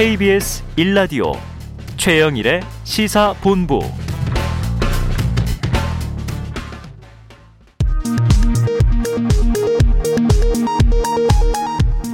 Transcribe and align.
KBS 0.00 0.62
1라디오 0.78 1.36
최영일의 1.98 2.62
시사본부 2.84 3.80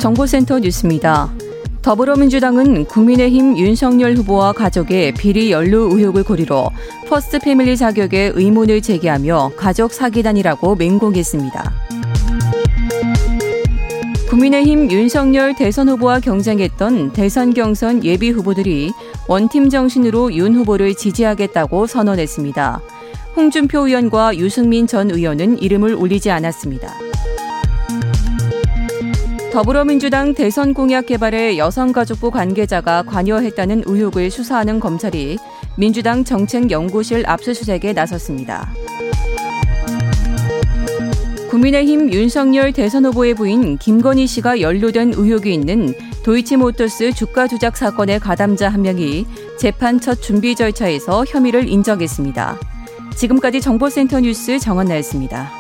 정보센터 0.00 0.58
뉴스입니다. 0.58 1.32
더불어민주당은 1.82 2.86
국민의힘 2.86 3.56
윤석열 3.56 4.16
후보와 4.16 4.52
가족의 4.52 5.14
비리 5.14 5.52
연루 5.52 5.90
의혹을 5.92 6.24
고리로 6.24 6.70
first 7.08 7.38
family 7.38 7.76
자격에 7.76 8.32
의문을 8.34 8.82
제기하며 8.82 9.52
가족 9.56 9.92
사기단이라고 9.92 10.74
맹공했습니다. 10.74 11.85
국민의힘 14.36 14.90
윤석열 14.90 15.54
대선 15.54 15.88
후보와 15.88 16.20
경쟁했던 16.20 17.14
대선 17.14 17.54
경선 17.54 18.04
예비 18.04 18.30
후보들이 18.30 18.92
원팀 19.28 19.70
정신으로 19.70 20.34
윤 20.34 20.54
후보를 20.54 20.94
지지하겠다고 20.94 21.86
선언했습니다. 21.86 22.82
홍준표 23.34 23.86
의원과 23.86 24.36
유승민 24.36 24.86
전 24.86 25.10
의원은 25.10 25.58
이름을 25.58 25.94
올리지 25.94 26.30
않았습니다. 26.30 26.92
더불어민주당 29.54 30.34
대선 30.34 30.74
공약 30.74 31.06
개발에 31.06 31.56
여성가족부 31.56 32.30
관계자가 32.30 33.04
관여했다는 33.04 33.84
의혹을 33.86 34.30
수사하는 34.30 34.80
검찰이 34.80 35.38
민주당 35.78 36.24
정책연구실 36.24 37.24
압수수색에 37.26 37.94
나섰습니다. 37.94 38.70
국민의힘 41.56 42.12
윤석열 42.12 42.70
대선 42.70 43.06
후보의 43.06 43.32
부인 43.32 43.78
김건희 43.78 44.26
씨가 44.26 44.60
연루된 44.60 45.14
의혹이 45.16 45.54
있는 45.54 45.94
도이치모터스 46.22 47.14
주가 47.14 47.48
조작 47.48 47.78
사건의 47.78 48.20
가담자 48.20 48.68
한 48.68 48.82
명이 48.82 49.24
재판 49.58 49.98
첫 49.98 50.20
준비 50.20 50.54
절차에서 50.54 51.24
혐의를 51.24 51.66
인정했습니다. 51.66 52.58
지금까지 53.16 53.62
정보센터 53.62 54.20
뉴스 54.20 54.58
정원나였습니다. 54.58 55.50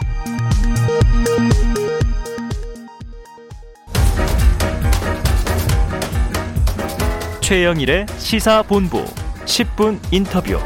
최영일의 7.40 8.04
시사본부 8.18 9.02
10분 9.46 9.98
인터뷰. 10.10 10.58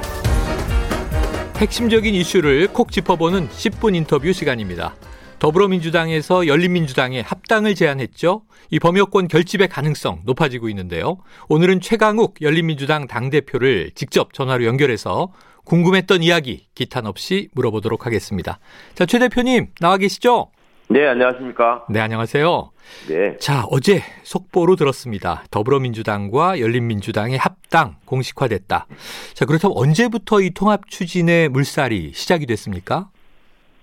핵심적인 1.59 2.15
이슈를 2.17 2.67
콕 2.73 2.91
짚어보는 2.91 3.49
10분 3.49 3.95
인터뷰 3.95 4.33
시간입니다. 4.33 4.97
더불어민주당에서 5.41 6.47
열린민주당에 6.47 7.23
합당을 7.23 7.75
제안했죠. 7.75 8.43
이 8.71 8.79
범여권 8.79 9.27
결집의 9.27 9.69
가능성 9.69 10.21
높아지고 10.25 10.69
있는데요. 10.69 11.17
오늘은 11.49 11.81
최강욱 11.81 12.41
열린민주당 12.43 13.09
당대표를 13.09 13.91
직접 13.95 14.33
전화로 14.33 14.65
연결해서 14.65 15.33
궁금했던 15.65 16.23
이야기 16.23 16.67
기탄 16.75 17.07
없이 17.07 17.49
물어보도록 17.55 18.07
하겠습니다. 18.07 18.61
자, 18.95 19.07
최 19.07 19.19
대표님 19.19 19.69
나와 19.81 19.97
계시죠? 19.97 20.51
네, 20.89 21.07
안녕하십니까? 21.07 21.87
네, 21.89 22.01
안녕하세요. 22.01 22.71
네. 23.09 23.37
자, 23.39 23.65
어제 23.71 24.03
속보로 24.25 24.77
들었습니다. 24.77 25.45
더불어민주당과 25.51 26.61
열린민주당의 26.61 27.39
합당 27.39 27.97
공식화됐다. 28.05 28.87
자, 29.35 29.45
그렇다면 29.47 29.77
언제부터 29.77 30.41
이 30.41 30.51
통합 30.51 30.91
추진의 30.91 31.49
물살이 31.49 32.13
시작이 32.13 32.45
됐습니까? 32.47 33.09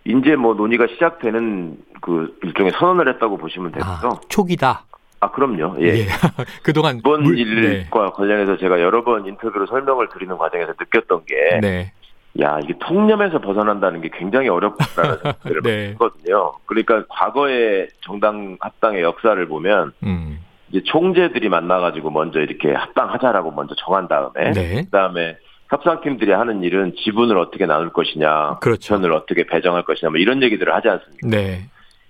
이제 0.08 0.36
뭐 0.36 0.54
논의가 0.54 0.88
시작되는 0.88 1.78
그 2.02 2.38
일종의 2.44 2.72
선언을 2.74 3.08
했다고 3.14 3.38
보시면 3.38 3.72
되고요. 3.74 4.10
아, 4.12 4.20
초기다. 4.30 4.84
아, 5.20 5.32
그럼요. 5.32 5.76
예. 5.82 6.00
예. 6.00 6.06
그동안 6.64 6.98
이번 6.98 7.24
물- 7.24 7.38
일과 7.38 8.06
네. 8.06 8.12
관련해서 8.14 8.58
제가 8.58 8.80
여러 8.80 9.04
번 9.04 9.26
인터뷰로 9.26 9.66
설명을 9.66 10.10
드리는 10.10 10.38
과정에서 10.38 10.74
느꼈던 10.80 11.26
게, 11.26 11.60
네. 11.62 11.92
야, 12.40 12.60
이게 12.64 12.76
통념에서 12.80 13.40
벗어난다는 13.42 14.02
게 14.02 14.10
굉장히 14.14 14.48
어렵다는 14.48 15.18
생각을 15.44 15.62
네. 15.64 15.88
했거든요. 15.90 16.54
그러니까 16.68 17.04
과거의 17.10 17.88
정당 18.02 18.58
합당의 18.60 19.02
역사를 19.02 19.44
보면, 19.48 19.92
음. 20.04 20.40
이제 20.70 20.84
총재들이 20.86 21.50
만나가지고 21.50 22.12
먼저 22.12 22.40
이렇게 22.40 22.74
합당하자라고 22.74 23.52
먼저 23.52 23.74
정한 23.80 24.08
다음에, 24.08 24.52
네. 24.54 24.84
그 24.84 24.90
다음에 24.92 25.36
협상팀들이 25.70 26.32
하는 26.32 26.64
일은 26.64 26.94
지분을 27.04 27.38
어떻게 27.38 27.66
나눌 27.66 27.92
것이냐, 27.92 28.60
그렇죠. 28.60 28.96
편을 28.96 29.12
어떻게 29.14 29.46
배정할 29.46 29.84
것이냐, 29.84 30.10
뭐 30.10 30.20
이런 30.20 30.42
얘기들을 30.44 30.74
하지 30.74 30.88
않습니까? 30.90 31.28
네. 31.28 31.66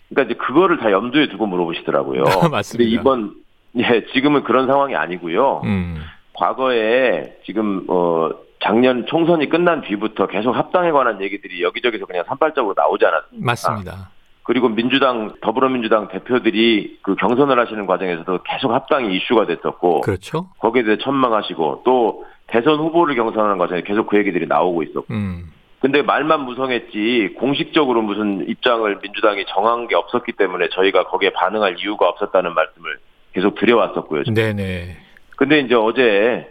그러니까 0.09 0.31
이제 0.33 0.39
그거를 0.45 0.77
다 0.77 0.91
염두에 0.91 1.27
두고 1.29 1.47
물어보시더라고요. 1.47 2.23
맞습니다. 2.51 2.77
근데 2.77 2.83
이번 2.83 3.33
예 3.77 4.05
지금은 4.13 4.43
그런 4.43 4.67
상황이 4.67 4.95
아니고요. 4.95 5.61
음. 5.65 6.01
과거에 6.33 7.35
지금 7.45 7.83
어 7.89 8.29
작년 8.59 9.05
총선이 9.05 9.49
끝난 9.49 9.81
뒤부터 9.81 10.27
계속 10.27 10.55
합당에 10.55 10.91
관한 10.91 11.21
얘기들이 11.21 11.61
여기저기서 11.61 12.05
그냥 12.05 12.23
산발적으로 12.27 12.73
나오지 12.77 13.05
않았습니까? 13.05 13.45
맞습니다. 13.45 14.09
그리고 14.43 14.69
민주당 14.69 15.33
더불어민주당 15.41 16.07
대표들이 16.07 16.99
그 17.01 17.15
경선을 17.15 17.59
하시는 17.59 17.85
과정에서도 17.85 18.39
계속 18.43 18.71
합당이 18.71 19.13
이슈가 19.17 19.45
됐었고 19.45 20.01
그렇죠. 20.01 20.47
거기에 20.59 20.83
대해 20.83 20.97
천망하시고 20.97 21.81
또 21.83 22.23
대선 22.47 22.79
후보를 22.79 23.15
경선하는 23.15 23.57
과정에 23.57 23.81
계속 23.81 24.07
그 24.07 24.17
얘기들이 24.17 24.47
나오고 24.47 24.83
있었고 24.83 25.05
음. 25.11 25.51
근데 25.79 26.01
말만 26.01 26.41
무성했지 26.45 27.35
공식적으로 27.37 28.01
무슨 28.01 28.47
입장을 28.49 28.97
민주당이 29.01 29.45
정한 29.47 29.87
게 29.87 29.95
없었기 29.95 30.31
때문에 30.33 30.69
저희가 30.69 31.03
거기에 31.03 31.31
반응할 31.31 31.77
이유가 31.79 32.07
없었다는 32.09 32.53
말씀을 32.55 32.97
계속 33.33 33.55
드려왔었고요. 33.55 34.23
네네. 34.33 34.97
근데 35.35 35.59
이제 35.59 35.75
어제 35.75 36.47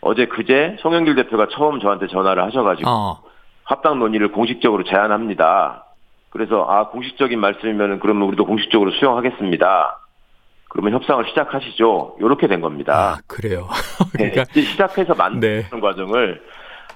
어제 0.00 0.26
그제 0.26 0.76
송영길 0.80 1.14
대표가 1.14 1.48
처음 1.50 1.78
저한테 1.80 2.06
전화를 2.06 2.42
하셔가지고 2.44 2.88
어. 2.88 3.22
합당 3.64 3.98
논의를 3.98 4.32
공식적으로 4.32 4.84
제안합니다. 4.84 5.84
그래서 6.30 6.64
아 6.66 6.88
공식적인 6.88 7.38
말씀이면은 7.38 7.98
그러면 7.98 8.28
우리도 8.28 8.46
공식적으로 8.46 8.92
수용하겠습니다. 8.92 9.99
그러면 10.70 10.94
협상을 10.94 11.24
시작하시죠. 11.28 12.16
이렇게 12.20 12.46
된 12.46 12.60
겁니다. 12.60 12.94
아, 12.94 13.20
그래요. 13.26 13.68
네, 14.16 14.30
그러니까 14.30 14.44
이제 14.52 14.62
시작해서 14.62 15.14
만드는 15.14 15.64
네. 15.70 15.80
과정을 15.80 16.40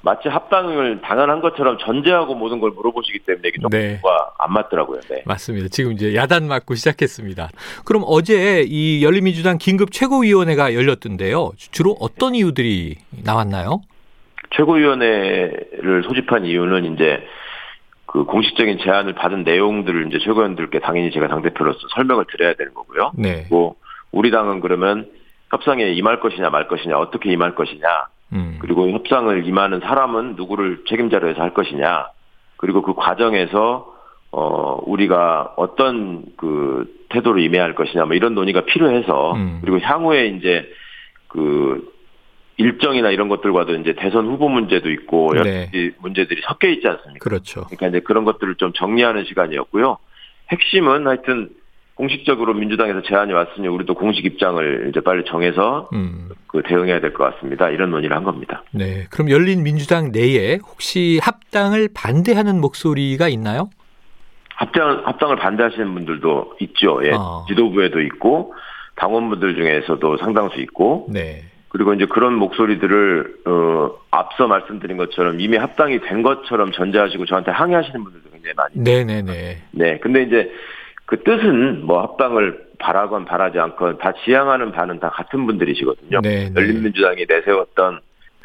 마치 0.00 0.28
합당을 0.28 1.00
당연한 1.00 1.40
것처럼 1.40 1.78
전제하고 1.78 2.36
모든 2.36 2.60
걸 2.60 2.70
물어보시기 2.70 3.20
때문에 3.20 3.48
이게 3.48 3.58
네. 3.70 3.96
조금과 3.98 4.34
안 4.38 4.52
맞더라고요. 4.52 5.00
네. 5.10 5.22
맞습니다. 5.26 5.68
지금 5.68 5.92
이제 5.92 6.14
야단 6.14 6.46
맞고 6.46 6.76
시작했습니다. 6.76 7.48
그럼 7.84 8.04
어제 8.06 8.64
이 8.64 9.02
열린민주당 9.02 9.58
긴급 9.58 9.90
최고위원회가 9.90 10.72
열렸던데요. 10.74 11.52
주로 11.56 11.96
어떤 11.98 12.36
이유들이 12.36 12.96
나왔나요? 13.24 13.80
최고위원회를 14.54 16.04
소집한 16.06 16.44
이유는 16.44 16.94
이제 16.94 17.24
그 18.14 18.22
공식적인 18.26 18.78
제안을 18.78 19.14
받은 19.14 19.42
내용들을 19.42 20.06
이제 20.06 20.20
최고위원들께 20.20 20.78
당연히 20.78 21.10
제가 21.10 21.26
당대표로서 21.26 21.80
설명을 21.97 22.26
드려야 22.30 22.54
되는 22.54 22.72
거고요. 22.72 23.10
네. 23.16 23.44
뭐 23.50 23.75
우리 24.12 24.30
당은 24.30 24.60
그러면 24.60 25.08
협상에 25.50 25.82
임할 25.91 26.20
것이냐 26.20 26.48
말 26.48 26.69
것이냐 26.69 26.97
어떻게 26.97 27.32
임할 27.32 27.56
것이냐 27.56 27.88
음. 28.34 28.58
그리고 28.60 28.88
협상을 28.88 29.44
임하는 29.44 29.80
사람은 29.80 30.36
누구를 30.36 30.84
책임자로 30.88 31.28
해서 31.28 31.42
할 31.42 31.54
것이냐 31.54 32.06
그리고 32.56 32.82
그 32.82 32.94
과정에서 32.94 33.92
어 34.31 34.78
우리가 34.86 35.54
어떤 35.56 36.22
그 36.36 36.86
태도로 37.08 37.41
임해야 37.41 37.64
할 37.64 37.75
것이냐 37.75 38.04
뭐 38.04 38.14
이런 38.14 38.36
논의가 38.36 38.60
필요해서 38.60 39.32
음. 39.34 39.58
그리고 39.61 39.81
향후에 39.81 40.28
이제 40.28 40.72
그 41.26 41.93
일정이나 42.56 43.10
이런 43.10 43.28
것들과도 43.28 43.74
이제 43.76 43.94
대선 43.98 44.26
후보 44.26 44.48
문제도 44.48 44.90
있고 44.90 45.32
여러 45.36 45.44
네. 45.44 45.64
가지 45.66 45.92
문제들이 45.98 46.42
섞여 46.46 46.68
있지 46.68 46.86
않습니까? 46.86 47.18
그렇죠. 47.22 47.62
그러니까 47.64 47.88
이제 47.88 48.00
그런 48.00 48.24
것들을 48.24 48.54
좀 48.56 48.72
정리하는 48.72 49.24
시간이었고요. 49.24 49.98
핵심은 50.52 51.06
하여튼 51.06 51.50
공식적으로 51.96 52.54
민주당에서 52.54 53.02
제안이 53.02 53.32
왔으니 53.32 53.68
우리도 53.68 53.94
공식 53.94 54.24
입장을 54.24 54.86
이제 54.90 55.00
빨리 55.00 55.24
정해서 55.24 55.88
음. 55.92 56.28
그 56.48 56.62
대응해야 56.64 57.00
될 57.00 57.12
것 57.12 57.32
같습니다. 57.34 57.70
이런 57.70 57.90
논의를 57.90 58.16
한 58.16 58.24
겁니다. 58.24 58.62
네. 58.72 59.06
그럼 59.10 59.30
열린 59.30 59.62
민주당 59.62 60.10
내에 60.12 60.58
혹시 60.64 61.20
합당을 61.22 61.88
반대하는 61.94 62.60
목소리가 62.60 63.28
있나요? 63.28 63.70
합당 64.56 65.02
합당을 65.04 65.36
반대하시는 65.36 65.92
분들도 65.94 66.54
있죠. 66.60 67.00
예. 67.04 67.10
어. 67.12 67.44
지도부에도 67.48 68.00
있고 68.02 68.54
당원분들 68.96 69.56
중에서도 69.56 70.16
상당수 70.18 70.60
있고 70.60 71.06
네. 71.10 71.42
그리고 71.75 71.93
이제 71.93 72.06
그런 72.06 72.35
목소리들을 72.35 73.35
어 73.47 73.91
앞서 74.12 74.47
말씀드린 74.47 74.97
것처럼 74.97 75.41
이미 75.41 75.56
합당이 75.56 76.03
된 76.03 76.23
것처럼 76.23 76.71
전제하시고 76.71 77.26
저한테 77.26 77.50
항의하시는 77.50 78.05
분들도 78.05 78.31
굉장히 78.31 78.55
많이 78.55 78.75
네네네. 78.76 79.62
네. 79.73 79.99
근데 79.99 80.23
이제 80.23 80.53
그 81.05 81.25
뜻은 81.25 81.85
뭐 81.85 82.00
합당을 82.03 82.67
바라건 82.79 83.25
바라지 83.25 83.59
않건 83.59 83.99
다 83.99 84.12
지향하는 84.25 84.71
바는 84.71 85.00
다 85.00 85.11
같은 85.11 85.47
분들이시거든요. 85.47 86.21
네, 86.21 86.49
네. 86.49 86.53
열린민주당이 86.55 87.26
내세웠던 87.29 87.99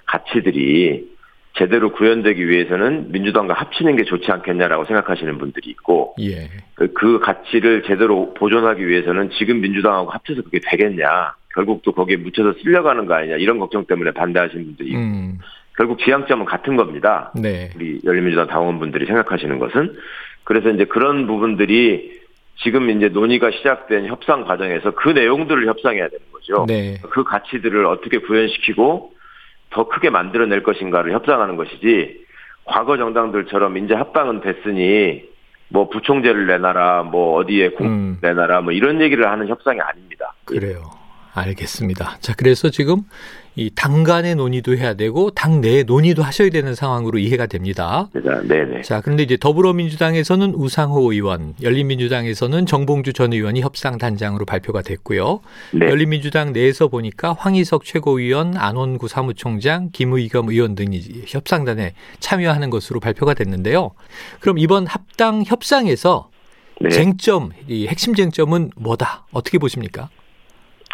가치들이 0.08 1.08
제대로 1.54 1.92
구현되기 1.92 2.50
위해서는 2.50 3.12
민주당과 3.12 3.54
합치는 3.54 3.96
게 3.96 4.06
좋지 4.06 4.32
않겠냐라고 4.32 4.86
생각하시는 4.86 5.38
분들이 5.38 5.70
있고 5.70 6.16
예. 6.20 6.50
그, 6.74 6.94
그 6.94 7.20
가치를 7.20 7.84
제대로 7.84 8.34
보존하기 8.34 8.88
위해서는 8.88 9.30
지금 9.38 9.62
민주당하고 9.62 10.10
합쳐서 10.10 10.42
그게 10.42 10.60
되겠냐 10.64 11.36
결국 11.54 11.82
또 11.84 11.92
거기에 11.92 12.18
묻혀서 12.18 12.54
쓸려가는 12.62 13.06
거 13.06 13.16
아니냐 13.16 13.36
이런 13.38 13.60
걱정 13.60 13.86
때문에 13.86 14.12
반대하시는 14.12 14.66
분들이 14.66 14.90
있고 14.90 15.00
음. 15.00 15.40
결국 15.76 16.00
지향점은 16.00 16.46
같은 16.46 16.76
겁니다. 16.76 17.32
네. 17.36 17.70
우리 17.76 18.02
열린민주당 18.04 18.48
당원분들이 18.48 19.06
생각하시는 19.06 19.60
것은 19.60 19.96
그래서 20.44 20.70
이제 20.70 20.86
그런 20.86 21.26
부분들이 21.26 22.20
지금 22.58 22.90
이제 22.90 23.08
논의가 23.08 23.52
시작된 23.52 24.08
협상 24.08 24.44
과정에서 24.44 24.92
그 24.92 25.10
내용들을 25.10 25.68
협상해야 25.68 26.10
되는 26.10 26.26
거죠. 26.32 26.66
네. 26.68 26.98
그 27.10 27.24
가치들을 27.24 27.86
어떻게 27.86 28.18
구현시키고 28.18 29.14
더 29.70 29.88
크게 29.88 30.10
만들어낼 30.10 30.64
것인가를 30.64 31.14
협상하는 31.14 31.56
것이지 31.56 32.26
과거 32.66 32.98
정당들처럼 32.98 33.78
이제 33.78 33.94
합당은 33.94 34.42
됐으니 34.42 35.24
뭐 35.70 35.90
부총재를 35.90 36.48
내놔라 36.48 37.04
뭐 37.04 37.38
어디에 37.38 37.70
공 37.70 37.88
음. 37.88 38.18
내놔라 38.22 38.62
뭐 38.62 38.74
이런 38.74 39.02
얘기를 39.02 39.30
하는 39.30 39.48
협상이 39.48 39.80
아닙니다. 39.80 40.34
그래요. 40.46 40.99
알겠습니다. 41.34 42.18
자, 42.22 42.34
그래서 42.36 42.70
지금 42.70 43.04
이 43.56 43.70
당 43.76 44.04
간의 44.04 44.36
논의도 44.36 44.78
해야 44.78 44.94
되고 44.94 45.32
당내 45.32 45.84
논의도 45.84 46.24
하셔야 46.24 46.50
되는 46.50 46.76
상황으로 46.76 47.18
이해가 47.18 47.46
됩니다. 47.46 48.10
자, 48.14 48.42
네네. 48.48 48.84
자, 48.84 49.02
그런데 49.02 49.24
이제 49.24 49.36
더불어민주당에서는 49.38 50.54
우상호 50.56 51.12
의원, 51.12 51.56
열린민주당에서는 51.62 52.66
정봉주 52.66 53.14
전 53.14 53.34
의원이 53.34 53.62
협상 53.62 53.98
단장으로 53.98 54.46
발표가 54.46 54.82
됐고요. 54.82 55.42
네. 55.74 55.88
열린민주당 55.88 56.54
내에서 56.54 56.88
보니까 56.88 57.34
황희석 57.38 57.84
최고위원, 57.84 58.56
안원구 58.56 59.08
사무총장, 59.10 59.90
김의겸 59.92 60.50
의원 60.50 60.76
등이 60.76 61.24
협상단에 61.28 61.94
참여하는 62.20 62.70
것으로 62.70 63.00
발표가 63.02 63.34
됐는데요. 63.34 63.92
그럼 64.40 64.58
이번 64.58 64.88
합당 64.88 65.44
협상에서 65.46 66.30
네. 66.82 66.90
쟁점, 66.90 67.50
이 67.68 67.88
핵심 67.88 68.14
쟁점은 68.16 68.72
뭐다? 68.78 69.26
어떻게 69.32 69.58
보십니까? 69.58 70.10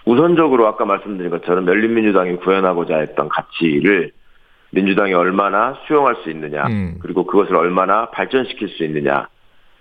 우선적으로 0.05 0.67
아까 0.67 0.85
말씀드린 0.85 1.31
것처럼 1.31 1.67
열린민주당이 1.67 2.37
구현하고자 2.37 2.97
했던 2.97 3.27
가치를 3.27 4.11
민주당이 4.71 5.13
얼마나 5.13 5.77
수용할 5.87 6.15
수 6.23 6.29
있느냐, 6.29 6.65
음. 6.67 6.95
그리고 6.99 7.25
그것을 7.25 7.55
얼마나 7.55 8.09
발전시킬 8.09 8.69
수 8.69 8.83
있느냐, 8.83 9.27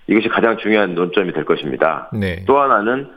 이것이 0.06 0.28
가장 0.28 0.56
중요한 0.58 0.94
논점이 0.94 1.32
될 1.32 1.44
것입니다. 1.44 2.10
네. 2.12 2.44
또 2.46 2.58
하나는 2.58 3.08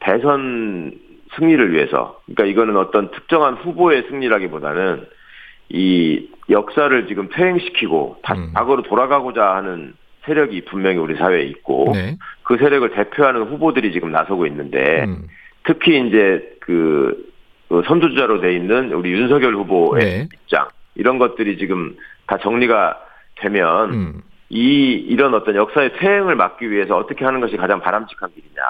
대선 0.00 0.92
승리를 1.36 1.72
위해서, 1.72 2.20
그러니까 2.26 2.44
이거는 2.44 2.76
어떤 2.76 3.10
특정한 3.10 3.54
후보의 3.54 4.04
승리라기보다는 4.08 5.06
이 5.70 6.28
역사를 6.50 7.06
지금 7.08 7.28
퇴행시키고 7.30 8.18
다 8.22 8.34
음. 8.34 8.52
과거로 8.54 8.82
돌아가고자 8.82 9.56
하는 9.56 9.94
세력이 10.26 10.66
분명히 10.66 10.98
우리 10.98 11.16
사회에 11.16 11.42
있고 11.42 11.92
네. 11.94 12.16
그 12.42 12.56
세력을 12.58 12.88
대표하는 12.90 13.44
후보들이 13.44 13.92
지금 13.92 14.12
나서고 14.12 14.46
있는데 14.46 15.04
음. 15.04 15.26
특히 15.64 16.06
이제 16.06 16.53
그, 16.64 17.30
그 17.68 17.82
선두주자로 17.86 18.40
돼 18.40 18.54
있는 18.54 18.92
우리 18.92 19.12
윤석열 19.12 19.54
후보의 19.54 20.02
네. 20.02 20.28
입장 20.32 20.68
이런 20.94 21.18
것들이 21.18 21.58
지금 21.58 21.94
다 22.26 22.38
정리가 22.38 23.00
되면 23.36 23.92
음. 23.92 24.22
이 24.48 24.92
이런 24.92 25.34
어떤 25.34 25.56
역사의 25.56 25.94
퇴행을 25.98 26.36
막기 26.36 26.70
위해서 26.70 26.96
어떻게 26.96 27.24
하는 27.24 27.40
것이 27.40 27.56
가장 27.56 27.80
바람직한 27.80 28.30
길이냐 28.34 28.62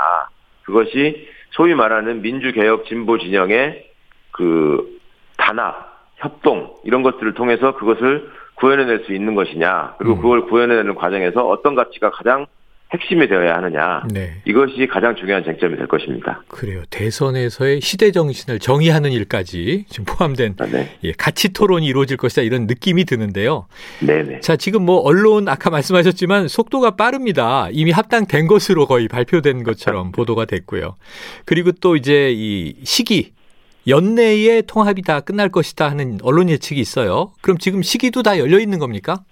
그것이 0.62 1.28
소위 1.50 1.74
말하는 1.74 2.22
민주개혁 2.22 2.86
진보 2.86 3.18
진영의 3.18 3.88
그 4.32 4.98
단합 5.36 5.94
협동 6.16 6.74
이런 6.84 7.02
것들을 7.02 7.34
통해서 7.34 7.76
그것을 7.76 8.28
구현해낼 8.56 9.04
수 9.04 9.12
있는 9.12 9.36
것이냐 9.36 9.94
그리고 9.98 10.14
음. 10.14 10.20
그걸 10.20 10.46
구현해내는 10.46 10.96
과정에서 10.96 11.46
어떤 11.46 11.76
가치가 11.76 12.10
가장 12.10 12.46
핵심이 12.92 13.26
되어야 13.26 13.56
하느냐 13.56 14.02
네. 14.10 14.40
이것이 14.44 14.86
가장 14.86 15.16
중요한 15.16 15.42
쟁점이 15.44 15.76
될 15.76 15.86
것입니다. 15.88 16.42
그래요. 16.48 16.82
대선에서의 16.90 17.80
시대 17.80 18.12
정신을 18.12 18.60
정의하는 18.60 19.10
일까지 19.10 19.86
지금 19.88 20.04
포함된 20.04 20.54
아, 20.60 20.66
네, 20.66 20.96
예, 21.02 21.12
가치 21.12 21.52
토론이 21.52 21.86
이루어질 21.86 22.16
것이다 22.16 22.42
이런 22.42 22.66
느낌이 22.66 23.04
드는데요. 23.04 23.66
네, 24.00 24.22
네. 24.22 24.40
자, 24.40 24.56
지금 24.56 24.84
뭐 24.84 24.98
언론 25.00 25.48
아까 25.48 25.70
말씀하셨지만 25.70 26.46
속도가 26.46 26.92
빠릅니다. 26.92 27.68
이미 27.72 27.90
합당된 27.90 28.46
것으로 28.46 28.86
거의 28.86 29.08
발표된 29.08 29.64
것처럼 29.64 30.12
보도가 30.12 30.44
됐고요. 30.44 30.94
그리고 31.44 31.72
또 31.72 31.96
이제 31.96 32.32
이 32.32 32.76
시기 32.84 33.32
연내에 33.86 34.62
통합이 34.62 35.02
다 35.02 35.20
끝날 35.20 35.48
것이다 35.50 35.90
하는 35.90 36.18
언론 36.22 36.48
예측이 36.48 36.80
있어요. 36.80 37.32
그럼 37.40 37.58
지금 37.58 37.82
시기도 37.82 38.22
다 38.22 38.38
열려 38.38 38.58
있는 38.58 38.78
겁니까? 38.78 39.24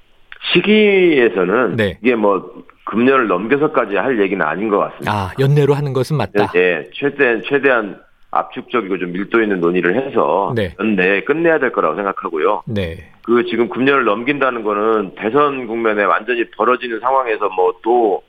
시기에서는 0.52 1.76
네. 1.76 1.98
이게 2.02 2.14
뭐 2.14 2.64
금년을 2.86 3.28
넘겨서까지 3.28 3.96
할 3.96 4.20
얘기는 4.20 4.44
아닌 4.44 4.68
것 4.68 4.78
같습니다. 4.78 5.12
아, 5.12 5.32
연내로 5.38 5.74
하는 5.74 5.92
것은 5.92 6.16
맞다. 6.16 6.50
예, 6.56 6.88
최대 6.94 7.40
최대한 7.42 8.00
압축적이고 8.30 8.98
좀 8.98 9.12
밀도 9.12 9.42
있는 9.42 9.60
논의를 9.60 9.94
해서 9.94 10.52
네. 10.56 10.74
연내에 10.80 11.22
끝내야 11.22 11.58
될 11.58 11.70
거라고 11.72 11.94
생각하고요. 11.96 12.62
네. 12.66 13.12
그 13.22 13.44
지금 13.46 13.68
금년을 13.68 14.04
넘긴다는 14.04 14.64
거는 14.64 15.14
대선 15.16 15.66
국면에 15.66 16.02
완전히 16.04 16.50
벌어지는 16.50 16.98
상황에서 17.00 17.48
뭐 17.50 17.72
또 17.82 18.22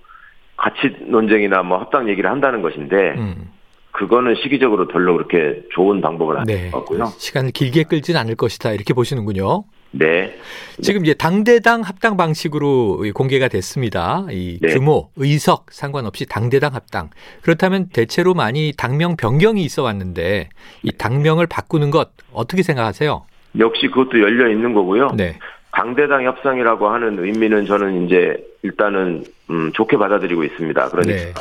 가치 0.57 0.95
논쟁이나 1.07 1.63
뭐 1.63 1.77
합당 1.79 2.07
얘기를 2.09 2.29
한다는 2.29 2.61
것인데 2.61 2.95
음. 3.17 3.49
그거는 3.91 4.35
시기적으로 4.35 4.87
별로 4.87 5.13
그렇게 5.15 5.61
좋은 5.73 6.01
방법은 6.01 6.37
아닌 6.37 6.55
네. 6.55 6.69
것 6.71 6.79
같고요. 6.79 7.05
시간을 7.17 7.51
길게 7.51 7.83
끌진 7.83 8.17
않을 8.17 8.35
것이다. 8.35 8.71
이렇게 8.71 8.93
보시는군요. 8.93 9.63
네. 9.93 10.35
지금 10.81 11.03
이제 11.03 11.13
당대당 11.13 11.81
합당 11.81 12.17
방식으로 12.17 13.05
공개가 13.13 13.47
됐습니다. 13.47 14.25
이 14.31 14.57
네. 14.59 14.73
규모, 14.73 15.09
의석 15.15 15.67
상관없이 15.71 16.25
당대당 16.25 16.73
합당. 16.73 17.09
그렇다면 17.41 17.89
대체로 17.89 18.33
많이 18.33 18.73
당명 18.75 19.15
변경이 19.15 19.63
있어 19.63 19.83
왔는데 19.83 20.49
이 20.81 20.91
당명을 20.91 21.47
바꾸는 21.47 21.91
것 21.91 22.09
어떻게 22.33 22.63
생각하세요? 22.63 23.23
역시 23.59 23.87
그것도 23.87 24.19
열려 24.19 24.49
있는 24.49 24.73
거고요. 24.73 25.09
네. 25.15 25.37
당대당 25.71 26.23
협상이라고 26.25 26.87
하는 26.89 27.23
의미는 27.23 27.65
저는 27.65 28.05
이제 28.05 28.35
일단은 28.63 29.23
음, 29.49 29.71
좋게 29.73 29.97
받아들이고 29.97 30.43
있습니다. 30.43 30.89
그러니까 30.89 31.15
네. 31.15 31.33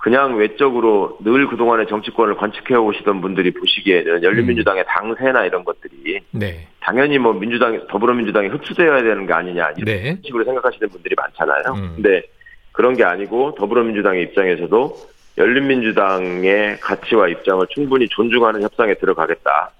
그냥 0.00 0.36
외적으로 0.36 1.18
늘 1.20 1.48
그동안의 1.48 1.88
정치권을 1.88 2.36
관측해 2.36 2.76
오시던 2.76 3.20
분들이 3.20 3.52
보시기에는 3.52 4.22
열린민주당의 4.22 4.84
당세나 4.86 5.44
이런 5.44 5.64
것들이 5.64 6.20
네. 6.30 6.68
당연히 6.80 7.18
뭐 7.18 7.32
민주당 7.32 7.84
더불어민주당이 7.88 8.48
흡수되어야 8.48 9.02
되는 9.02 9.26
게 9.26 9.32
아니냐 9.32 9.72
이런 9.76 9.84
네. 9.84 10.16
식으로 10.24 10.44
생각하시는 10.44 10.88
분들이 10.88 11.16
많잖아요. 11.16 11.74
음. 11.74 11.92
근데 11.96 12.22
그런 12.70 12.94
게 12.94 13.02
아니고 13.02 13.56
더불어민주당의 13.56 14.22
입장에서도 14.22 14.96
열린민주당의 15.36 16.78
가치와 16.80 17.28
입장을 17.28 17.66
충분히 17.70 18.08
존중하는 18.08 18.62
협상에 18.62 18.94
들어가겠다 18.94 19.72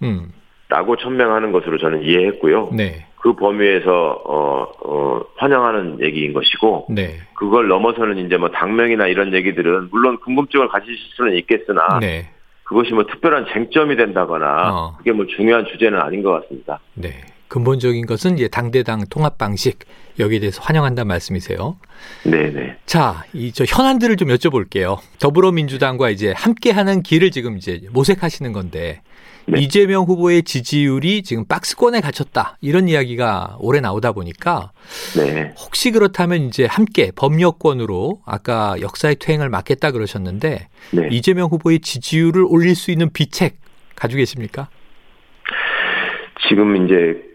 라고 0.68 0.92
음. 0.92 0.96
천명하는 0.98 1.52
것으로 1.52 1.78
저는 1.78 2.02
이해했고요. 2.02 2.70
네. 2.72 3.06
그 3.20 3.34
범위에서 3.34 4.22
어, 4.24 4.66
어, 4.84 5.20
환영하는 5.36 6.00
얘기인 6.00 6.32
것이고 6.32 6.86
네. 6.90 7.16
그걸 7.34 7.68
넘어서는 7.68 8.18
이제 8.18 8.36
뭐 8.36 8.50
당명이나 8.50 9.06
이런 9.08 9.34
얘기들은 9.34 9.88
물론 9.90 10.18
궁금증을 10.20 10.68
가지실 10.68 10.96
수는 11.16 11.36
있겠으나 11.36 11.98
네. 12.00 12.30
그것이 12.62 12.92
뭐 12.92 13.04
특별한 13.04 13.46
쟁점이 13.52 13.96
된다거나 13.96 14.74
어. 14.74 14.96
그게 14.98 15.12
뭐 15.12 15.26
중요한 15.26 15.64
주제는 15.66 15.98
아닌 15.98 16.22
것 16.22 16.42
같습니다. 16.42 16.78
네. 16.94 17.10
근본적인 17.48 18.06
것은 18.06 18.34
이제 18.34 18.46
당대당 18.46 19.00
통합 19.10 19.38
방식 19.38 19.78
여기에 20.18 20.40
대해서 20.40 20.60
환영한다는 20.62 21.06
말씀이세요. 21.08 21.76
네네. 22.24 22.78
자, 22.86 23.24
이 23.32 23.52
저 23.52 23.64
현안들을 23.64 24.16
좀 24.16 24.28
여쭤볼게요. 24.28 24.98
더불어민주당과 25.18 26.10
이제 26.10 26.32
함께하는 26.36 27.02
길을 27.02 27.30
지금 27.30 27.56
이제 27.56 27.80
모색하시는 27.90 28.52
건데 28.52 29.00
네. 29.46 29.60
이재명 29.60 30.04
후보의 30.04 30.42
지지율이 30.42 31.22
지금 31.22 31.46
박스권에 31.46 32.00
갇혔다 32.02 32.58
이런 32.60 32.86
이야기가 32.88 33.56
오래 33.60 33.80
나오다 33.80 34.12
보니까 34.12 34.72
네. 35.16 35.54
혹시 35.58 35.90
그렇다면 35.90 36.42
이제 36.42 36.66
함께 36.66 37.10
법력권으로 37.16 38.20
아까 38.26 38.76
역사의 38.80 39.16
퇴행을 39.16 39.48
막겠다 39.48 39.90
그러셨는데 39.90 40.68
네. 40.92 41.08
이재명 41.10 41.48
후보의 41.48 41.80
지지율을 41.80 42.44
올릴 42.46 42.74
수 42.74 42.90
있는 42.90 43.10
비책 43.10 43.56
가지고 43.96 44.18
계십니까? 44.18 44.68
지금 46.48 46.84
이제 46.84 47.27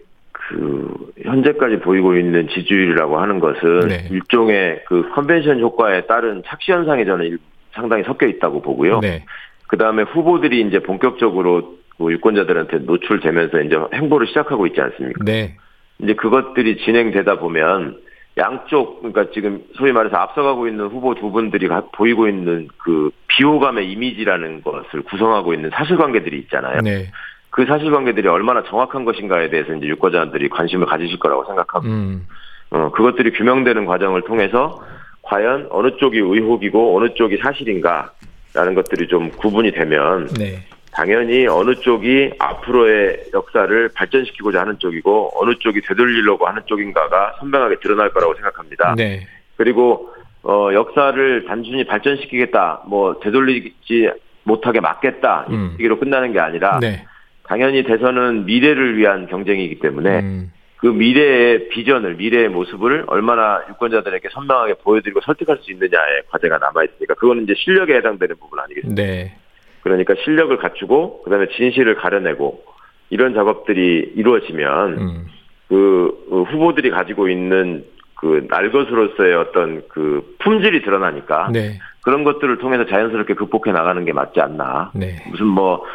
그 0.49 1.11
현재까지 1.23 1.79
보이고 1.79 2.15
있는 2.17 2.47
지지율이라고 2.49 3.17
하는 3.17 3.39
것은 3.39 3.87
네. 3.87 4.07
일종의 4.11 4.83
그 4.87 5.09
컨벤션 5.13 5.59
효과에 5.59 6.01
따른 6.05 6.43
착시 6.45 6.71
현상이 6.71 7.05
저는 7.05 7.25
일- 7.25 7.37
상당히 7.71 8.03
섞여 8.03 8.27
있다고 8.27 8.61
보고요. 8.61 8.99
네. 8.99 9.23
그 9.67 9.77
다음에 9.77 10.03
후보들이 10.03 10.61
이제 10.61 10.79
본격적으로 10.79 11.77
그 11.97 12.11
유권자들한테 12.11 12.79
노출되면서 12.79 13.61
이제 13.61 13.77
행보를 13.93 14.27
시작하고 14.27 14.67
있지 14.67 14.81
않습니까? 14.81 15.23
네. 15.23 15.55
이제 15.99 16.13
그것들이 16.13 16.77
진행되다 16.77 17.39
보면 17.39 17.97
양쪽 18.37 18.99
그러니까 19.01 19.31
지금 19.33 19.61
소위 19.75 19.91
말해서 19.91 20.17
앞서가고 20.17 20.67
있는 20.67 20.87
후보 20.87 21.15
두 21.15 21.31
분들이 21.31 21.67
가- 21.67 21.85
보이고 21.93 22.27
있는 22.27 22.67
그 22.77 23.11
비호감의 23.27 23.89
이미지라는 23.91 24.61
것을 24.63 25.03
구성하고 25.03 25.53
있는 25.53 25.69
사실관계들이 25.71 26.37
있잖아요. 26.39 26.79
네. 26.83 27.05
그 27.53 27.67
사실관계들이 27.67 28.27
얼마나 28.27 28.63
정확한 28.63 29.05
것인가에 29.05 29.51
대해서 29.51 29.75
이제 29.75 29.85
유권자들이 29.85 30.49
관심을 30.49 30.87
가지실 30.87 31.19
거라고 31.19 31.45
생각하고 31.45 31.85
음. 31.85 32.25
어, 32.71 32.89
그것들이 32.89 33.31
규명되는 33.31 33.85
과정을 33.85 34.23
통해서 34.23 34.83
과연 35.21 35.67
어느 35.69 35.95
쪽이 35.97 36.17
의혹이고 36.17 36.97
어느 36.97 37.13
쪽이 37.13 37.37
사실인가라는 37.37 38.73
것들이 38.73 39.07
좀 39.07 39.29
구분이 39.29 39.71
되면 39.73 40.27
네. 40.29 40.65
당연히 40.93 41.45
어느 41.45 41.75
쪽이 41.75 42.31
앞으로의 42.39 43.25
역사를 43.35 43.89
발전시키고자 43.89 44.61
하는 44.61 44.79
쪽이고 44.79 45.33
어느 45.35 45.53
쪽이 45.59 45.81
되돌리려고 45.81 46.47
하는 46.47 46.63
쪽인가가 46.65 47.35
선명하게 47.39 47.75
드러날 47.81 48.09
거라고 48.09 48.33
생각합니다. 48.33 48.95
네. 48.97 49.27
그리고 49.57 50.09
어, 50.41 50.69
역사를 50.73 51.45
단순히 51.45 51.85
발전시키겠다, 51.85 52.81
뭐 52.87 53.19
되돌리지 53.19 54.09
못하게 54.41 54.79
막겠다 54.79 55.45
음. 55.51 55.75
이 55.77 55.83
얘기로 55.83 55.99
끝나는 55.99 56.33
게 56.33 56.39
아니라 56.39 56.79
네. 56.79 57.05
당연히 57.53 57.83
대선은 57.83 58.45
미래를 58.45 58.97
위한 58.97 59.27
경쟁이기 59.27 59.77
때문에 59.77 60.21
음. 60.21 60.51
그 60.77 60.87
미래의 60.87 61.69
비전을 61.69 62.15
미래의 62.15 62.49
모습을 62.49 63.03
얼마나 63.05 63.61
유권자들에게 63.69 64.27
선명하게 64.31 64.73
보여드리고 64.83 65.21
설득할 65.21 65.59
수 65.61 65.71
있느냐의 65.71 66.23
과제가 66.29 66.57
남아 66.57 66.83
있으니까 66.83 67.13
그거는 67.13 67.43
이제 67.43 67.53
실력에 67.55 67.93
해당되는 67.97 68.37
부분 68.39 68.59
아니겠습니까? 68.59 68.99
네. 68.99 69.35
그러니까 69.81 70.15
실력을 70.23 70.57
갖추고 70.57 71.21
그다음에 71.21 71.45
진실을 71.55 71.93
가려내고 71.97 72.63
이런 73.11 73.35
작업들이 73.35 74.11
이루어지면 74.15 74.97
음. 74.97 75.27
그 75.69 76.25
어, 76.31 76.41
후보들이 76.41 76.89
가지고 76.89 77.29
있는 77.29 77.85
그 78.15 78.47
날것으로서의 78.49 79.35
어떤 79.35 79.83
그 79.89 80.35
품질이 80.39 80.81
드러나니까 80.81 81.49
네. 81.53 81.79
그런 82.01 82.23
것들을 82.23 82.57
통해서 82.57 82.87
자연스럽게 82.87 83.35
극복해 83.35 83.71
나가는 83.71 84.03
게 84.05 84.11
맞지 84.11 84.41
않나. 84.41 84.91
네. 84.95 85.23
무슨 85.29 85.45
뭐 85.45 85.85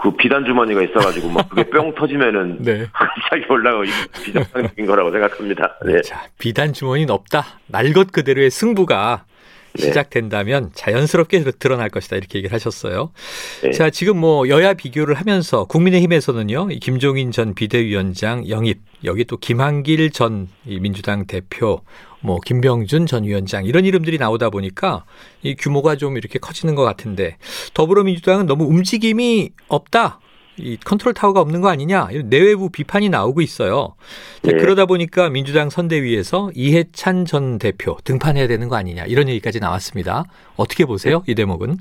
그 0.00 0.10
비단 0.12 0.44
주머니가 0.44 0.82
있어가지고 0.82 1.28
뭐 1.28 1.42
그게 1.48 1.64
뿅 1.70 1.94
터지면은 1.94 2.58
네. 2.62 2.86
갑자기 2.92 3.44
올라가고 3.48 3.84
이거 3.84 3.94
비정상적인 4.24 4.86
거라고 4.86 5.10
생각합니다. 5.10 5.76
네. 5.84 6.00
자, 6.02 6.22
비단 6.38 6.72
주머니는 6.72 7.12
없다. 7.12 7.44
날 7.66 7.92
것 7.92 8.12
그대로의 8.12 8.50
승부가 8.50 9.24
네. 9.26 9.27
시작된다면 9.78 10.70
자연스럽게 10.74 11.44
드러날 11.58 11.88
것이다. 11.88 12.16
이렇게 12.16 12.38
얘기를 12.38 12.54
하셨어요. 12.54 13.10
네. 13.62 13.70
자, 13.72 13.90
지금 13.90 14.18
뭐 14.18 14.48
여야 14.48 14.74
비교를 14.74 15.14
하면서 15.14 15.64
국민의힘에서는요, 15.64 16.68
이 16.70 16.78
김종인 16.80 17.30
전 17.30 17.54
비대위원장 17.54 18.48
영입, 18.48 18.80
여기 19.04 19.24
또 19.24 19.36
김한길 19.36 20.10
전이 20.10 20.48
민주당 20.80 21.26
대표, 21.26 21.82
뭐 22.20 22.40
김병준 22.40 23.06
전 23.06 23.24
위원장 23.24 23.64
이런 23.64 23.84
이름들이 23.84 24.18
나오다 24.18 24.50
보니까 24.50 25.04
이 25.42 25.54
규모가 25.54 25.96
좀 25.96 26.16
이렇게 26.16 26.38
커지는 26.38 26.74
것 26.74 26.82
같은데 26.82 27.36
더불어민주당은 27.74 28.46
너무 28.46 28.64
움직임이 28.64 29.50
없다. 29.68 30.20
이 30.58 30.76
컨트롤 30.84 31.14
타워가 31.14 31.40
없는 31.40 31.60
거 31.60 31.68
아니냐 31.68 32.08
내외부 32.24 32.70
비판이 32.70 33.08
나오고 33.08 33.40
있어요. 33.40 33.94
자, 34.42 34.52
네. 34.52 34.58
그러다 34.58 34.86
보니까 34.86 35.28
민주당 35.28 35.70
선대위에서 35.70 36.50
이해찬 36.54 37.24
전 37.24 37.58
대표 37.58 37.96
등판해야 38.04 38.46
되는 38.48 38.68
거 38.68 38.76
아니냐 38.76 39.04
이런 39.04 39.28
얘기까지 39.28 39.60
나왔습니다. 39.60 40.24
어떻게 40.56 40.84
보세요 40.84 41.22
이 41.26 41.34
대목은? 41.34 41.76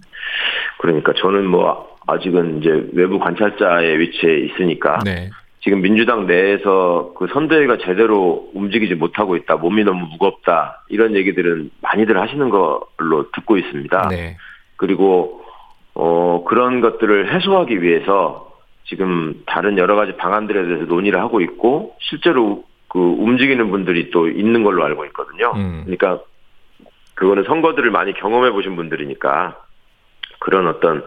그러니까 0.79 1.13
저는 1.17 1.47
뭐 1.47 1.97
아직은 2.07 2.59
이제 2.59 2.69
외부 2.93 3.19
관찰자의 3.19 3.99
위치에 3.99 4.39
있으니까 4.45 4.99
네, 5.03 5.29
지금 5.61 5.81
민주당 5.81 6.27
내에서 6.27 7.11
그 7.17 7.27
선대위가 7.33 7.79
제대로 7.79 8.49
움직이지 8.53 8.95
못하고 8.95 9.35
있다, 9.35 9.55
몸이 9.57 9.83
너무 9.83 10.05
무겁다 10.07 10.83
이런 10.89 11.15
얘기들은 11.15 11.71
많이들 11.81 12.19
하시는 12.19 12.49
걸로 12.49 13.29
듣고 13.35 13.57
있습니다. 13.57 14.07
네, 14.09 14.37
그리고 14.77 15.41
어 15.95 16.45
그런 16.47 16.79
것들을 16.79 17.33
해소하기 17.33 17.81
위해서 17.81 18.46
지금 18.87 19.43
다른 19.45 19.77
여러 19.77 19.95
가지 19.95 20.15
방안들에 20.15 20.65
대해서 20.65 20.85
논의를 20.85 21.19
하고 21.19 21.41
있고 21.41 21.95
실제로 21.99 22.63
그 22.87 22.99
움직이는 22.99 23.69
분들이 23.69 24.11
또 24.11 24.29
있는 24.29 24.63
걸로 24.63 24.83
알고 24.85 25.05
있거든요. 25.05 25.51
음. 25.55 25.83
그러니까 25.85 26.23
그거는 27.15 27.43
선거들을 27.43 27.89
많이 27.91 28.13
경험해 28.13 28.51
보신 28.51 28.75
분들이니까 28.75 29.57
그런 30.39 30.67
어떤 30.67 31.03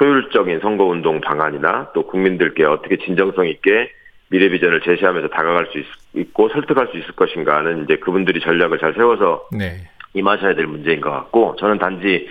효율적인 0.00 0.60
선거 0.60 0.84
운동 0.84 1.20
방안이나 1.20 1.90
또 1.94 2.06
국민들께 2.06 2.64
어떻게 2.64 2.98
진정성 2.98 3.46
있게 3.48 3.90
미래 4.28 4.48
비전을 4.48 4.82
제시하면서 4.82 5.28
다가갈 5.28 5.66
수 5.72 5.78
있, 5.78 5.86
있고 6.14 6.48
설득할 6.50 6.88
수 6.88 6.98
있을 6.98 7.12
것인가는 7.12 7.84
이제 7.84 7.96
그분들이 7.96 8.40
전략을 8.40 8.78
잘 8.78 8.92
세워서 8.94 9.48
네, 9.52 9.88
임하셔야 10.14 10.54
될 10.54 10.66
문제인 10.66 11.00
것 11.00 11.10
같고 11.10 11.56
저는 11.58 11.78
단지 11.78 12.28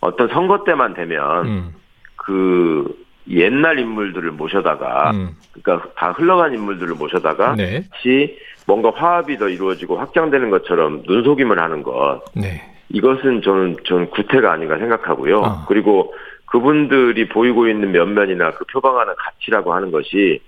어떤 0.00 0.28
선거 0.28 0.64
때만 0.64 0.94
되면 0.94 1.46
음, 1.46 1.74
그 2.16 3.03
옛날 3.28 3.78
인물들을 3.78 4.30
모셔다가 4.32 5.10
음, 5.12 5.30
그러니까 5.52 5.88
다 5.96 6.12
흘러간 6.12 6.54
인물들을 6.54 6.94
모셔다가 6.94 7.54
네, 7.56 7.84
시 8.02 8.36
뭔가 8.66 8.90
화합이 8.90 9.38
더 9.38 9.48
이루어지고 9.48 9.96
확장되는 9.98 10.50
것처럼 10.50 11.02
눈속임을 11.06 11.58
하는 11.58 11.82
것 11.82 12.22
네, 12.34 12.62
이것은 12.90 13.42
저는 13.42 13.76
저는 13.84 14.10
구태가 14.10 14.52
아닌가 14.52 14.78
생각하고요. 14.78 15.42
아. 15.42 15.64
그리고 15.68 16.14
그분들이 16.46 17.28
보이고 17.28 17.66
있는 17.66 17.92
면면이나 17.92 18.52
그 18.52 18.64
표방하는 18.66 19.14
가치라고 19.16 19.74
하는 19.74 19.90
것이 19.90 20.40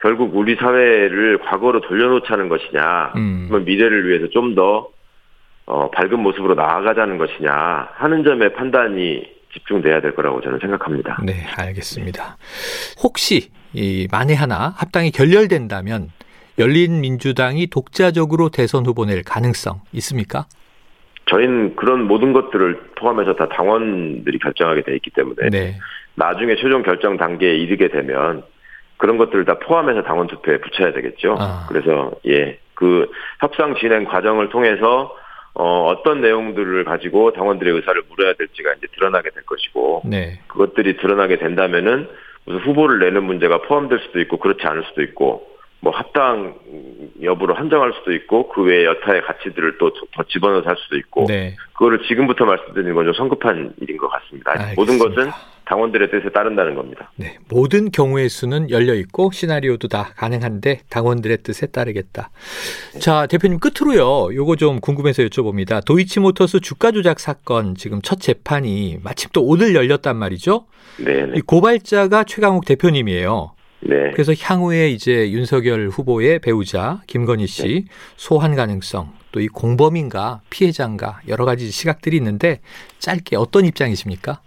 결국 0.00 0.34
우리 0.34 0.56
사회를 0.56 1.38
과거로 1.38 1.80
돌려놓자는 1.82 2.48
것이냐, 2.48 3.12
음. 3.16 3.62
미래를 3.64 4.08
위해서 4.08 4.28
좀더 4.28 4.88
어, 5.66 5.90
밝은 5.90 6.18
모습으로 6.18 6.54
나아가자는 6.54 7.18
것이냐 7.18 7.88
하는 7.92 8.24
점에 8.24 8.48
판단이 8.48 9.24
집중돼야 9.52 10.00
될 10.00 10.14
거라고 10.14 10.40
저는 10.40 10.58
생각합니다. 10.60 11.18
네, 11.24 11.44
알겠습니다. 11.56 12.36
혹시 13.02 13.50
이 13.72 14.08
만에 14.10 14.34
하나 14.34 14.74
합당이 14.76 15.10
결렬된다면 15.10 16.10
열린 16.58 17.00
민주당이 17.00 17.68
독자적으로 17.68 18.48
대선 18.48 18.84
후보 18.84 19.04
낼 19.04 19.22
가능성 19.22 19.80
있습니까? 19.92 20.46
저희는 21.26 21.76
그런 21.76 22.06
모든 22.06 22.32
것들을 22.32 22.92
포함해서 22.96 23.34
다 23.34 23.48
당원들이 23.48 24.38
결정하게 24.38 24.82
돼 24.82 24.94
있기 24.96 25.10
때문에 25.10 25.50
네, 25.50 25.78
나중에 26.14 26.56
최종 26.56 26.82
결정 26.82 27.16
단계에 27.16 27.56
이르게 27.56 27.88
되면 27.88 28.42
그런 28.96 29.16
것들을 29.16 29.44
다 29.44 29.58
포함해서 29.58 30.02
당원 30.02 30.26
투표에 30.26 30.58
붙여야 30.58 30.92
되겠죠. 30.92 31.36
아. 31.38 31.66
그래서 31.68 32.12
예, 32.26 32.58
그 32.74 33.10
협상 33.40 33.74
진행 33.76 34.04
과정을 34.04 34.50
통해서 34.50 35.16
어, 35.54 35.86
어떤 35.88 36.20
내용들을 36.20 36.84
가지고 36.84 37.32
당원들의 37.32 37.74
의사를 37.74 38.02
물어야 38.08 38.32
될지가 38.34 38.72
이제 38.74 38.86
드러나게 38.94 39.30
될 39.30 39.42
것이고 39.44 40.02
네, 40.06 40.40
그것들이 40.48 40.96
드러나게 40.96 41.38
된다면은 41.38 42.08
무슨 42.44 42.60
후보를 42.60 42.98
내는 43.00 43.24
문제가 43.24 43.62
포함될 43.62 43.98
수도 44.06 44.20
있고 44.20 44.38
그렇지 44.38 44.66
않을 44.66 44.84
수도 44.88 45.02
있고 45.02 45.46
뭐 45.80 45.92
합당 45.92 46.54
여부를 47.22 47.58
한정할 47.58 47.92
수도 47.98 48.12
있고 48.12 48.48
그 48.48 48.62
외에 48.62 48.84
여타의 48.84 49.22
가치들을 49.22 49.78
또 49.78 49.90
더 50.14 50.22
집어넣어서 50.28 50.68
할 50.68 50.76
수도 50.78 50.96
있고 50.96 51.24
네, 51.28 51.54
그거를 51.72 52.02
지금부터 52.06 52.44
말씀드리는 52.44 52.94
건 52.94 53.04
좀 53.04 53.12
성급한 53.14 53.74
일인 53.80 53.96
것 53.96 54.08
같습니다. 54.08 54.52
모든 54.76 54.94
알겠습니다. 54.94 55.04
것은 55.08 55.30
당원들의 55.66 56.10
뜻에 56.10 56.30
따른다는 56.32 56.74
겁니다. 56.74 57.10
네. 57.16 57.36
모든 57.48 57.90
경우의 57.90 58.28
수는 58.28 58.70
열려 58.70 58.94
있고 58.94 59.30
시나리오도 59.32 59.88
다 59.88 60.12
가능한데 60.16 60.80
당원들의 60.90 61.38
뜻에 61.42 61.66
따르겠다. 61.66 62.30
자, 62.98 63.26
대표님 63.26 63.58
끝으로요. 63.58 64.34
요거 64.34 64.56
좀 64.56 64.80
궁금해서 64.80 65.22
여쭤봅니다. 65.22 65.84
도이치모터스 65.84 66.60
주가 66.60 66.90
조작 66.90 67.20
사건 67.20 67.74
지금 67.74 68.00
첫 68.02 68.20
재판이 68.20 68.98
마침 69.02 69.30
또 69.32 69.42
오늘 69.44 69.74
열렸단 69.74 70.16
말이죠. 70.16 70.66
네, 70.98 71.26
네. 71.26 71.32
이 71.36 71.40
고발자가 71.40 72.24
최강욱 72.24 72.64
대표님이에요. 72.64 73.52
네. 73.80 74.10
그래서 74.12 74.32
향후에 74.38 74.90
이제 74.90 75.30
윤석열 75.30 75.88
후보의 75.88 76.38
배우자 76.38 77.00
김건희 77.06 77.46
씨 77.46 77.86
소환 78.16 78.54
가능성 78.54 79.12
또 79.32 79.40
이 79.40 79.48
공범인가 79.48 80.42
피해자인가 80.50 81.20
여러 81.26 81.44
가지 81.44 81.70
시각들이 81.70 82.16
있는데 82.18 82.60
짧게 82.98 83.34
어떤 83.36 83.64
입장이십니까? 83.64 84.40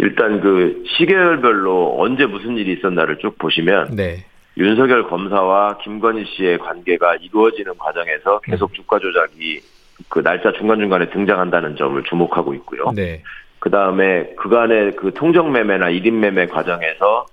일단 0.00 0.40
그 0.40 0.84
시계열별로 0.86 1.96
언제 1.98 2.26
무슨 2.26 2.56
일이 2.56 2.72
있었나를 2.74 3.18
쭉 3.18 3.36
보시면 3.38 3.96
네. 3.96 4.24
윤석열 4.56 5.08
검사와 5.08 5.78
김건희 5.78 6.24
씨의 6.36 6.58
관계가 6.58 7.16
이루어지는 7.16 7.76
과정에서 7.78 8.40
계속 8.40 8.74
주가 8.74 8.98
조작이 8.98 9.60
그 10.08 10.22
날짜 10.22 10.52
중간중간에 10.52 11.10
등장한다는 11.10 11.76
점을 11.76 12.00
주목하고 12.04 12.54
있고요. 12.54 12.90
네. 12.94 13.22
그 13.58 13.70
다음에 13.70 14.34
그간의 14.36 14.96
그 14.96 15.12
통정 15.14 15.52
매매나 15.52 15.90
1인 15.90 16.12
매매 16.12 16.46
과정에서 16.46 17.26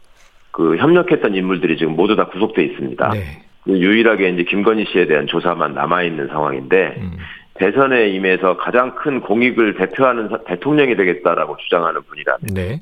그 0.51 0.77
협력했던 0.77 1.35
인물들이 1.35 1.77
지금 1.77 1.95
모두 1.95 2.15
다 2.15 2.25
구속돼 2.27 2.63
있습니다. 2.63 3.09
네. 3.09 3.43
유일하게 3.67 4.29
이제 4.29 4.43
김건희 4.43 4.85
씨에 4.85 5.07
대한 5.07 5.27
조사만 5.27 5.73
남아 5.73 6.03
있는 6.03 6.27
상황인데 6.27 6.95
음. 6.97 7.17
대선에 7.55 8.09
임해서 8.09 8.57
가장 8.57 8.95
큰 8.95 9.21
공익을 9.21 9.75
대표하는 9.75 10.29
사- 10.29 10.37
대통령이 10.45 10.95
되겠다라고 10.95 11.57
주장하는 11.57 12.01
분이라면 12.03 12.39
네. 12.53 12.81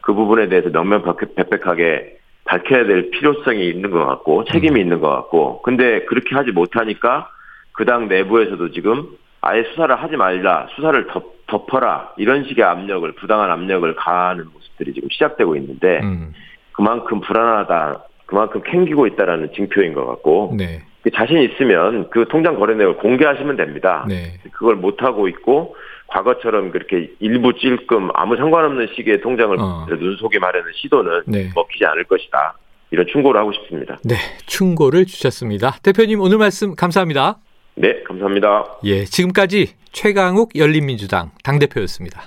그 0.00 0.14
부분에 0.14 0.48
대해서 0.48 0.68
명명백백하게 0.70 2.18
밝혀야 2.44 2.86
될 2.86 3.10
필요성이 3.10 3.68
있는 3.68 3.90
것 3.90 4.04
같고 4.04 4.44
책임이 4.44 4.80
있는 4.80 5.00
것 5.00 5.08
같고 5.08 5.62
근데 5.62 6.04
그렇게 6.06 6.34
하지 6.34 6.50
못하니까 6.52 7.28
그 7.72 7.84
당 7.84 8.08
내부에서도 8.08 8.70
지금 8.72 9.08
아예 9.40 9.62
수사를 9.64 9.94
하지 9.96 10.16
말라 10.16 10.66
수사를 10.76 11.06
덮, 11.08 11.46
덮어라 11.46 12.12
이런 12.16 12.44
식의 12.44 12.64
압력을 12.64 13.10
부당한 13.12 13.50
압력을 13.50 13.92
가하는 13.96 14.44
모습들이 14.52 14.92
지금 14.92 15.08
시작되고 15.10 15.56
있는데 15.56 16.00
음. 16.02 16.32
그만큼 16.72 17.20
불안하다 17.20 18.02
그만큼 18.32 18.62
캥기고 18.62 19.06
있다라는 19.08 19.52
징표인 19.54 19.92
것 19.92 20.06
같고 20.06 20.54
네. 20.56 20.80
그 21.02 21.10
자신 21.10 21.36
있으면 21.42 22.08
그 22.08 22.24
통장 22.30 22.58
거래 22.58 22.74
내역을 22.74 22.96
공개하시면 22.96 23.56
됩니다. 23.58 24.06
네. 24.08 24.38
그걸 24.52 24.76
못 24.76 25.02
하고 25.02 25.28
있고 25.28 25.76
과거처럼 26.06 26.70
그렇게 26.70 27.10
일부 27.20 27.52
찔끔 27.52 28.08
아무 28.14 28.36
상관없는 28.36 28.88
시기에 28.96 29.20
통장을 29.20 29.54
어. 29.60 29.84
눈속임하려는 29.86 30.72
시도는 30.76 31.22
네. 31.26 31.50
먹히지 31.54 31.84
않을 31.84 32.04
것이다. 32.04 32.56
이런 32.90 33.06
충고를 33.06 33.38
하고 33.38 33.52
싶습니다. 33.52 33.98
네, 34.02 34.14
충고를 34.46 35.04
주셨습니다. 35.04 35.76
대표님 35.82 36.18
오늘 36.20 36.38
말씀 36.38 36.74
감사합니다. 36.74 37.36
네, 37.74 38.02
감사합니다. 38.04 38.78
예, 38.84 39.04
지금까지 39.04 39.74
최강욱 39.92 40.56
열린민주당 40.56 41.32
당대표였습니다. 41.44 42.22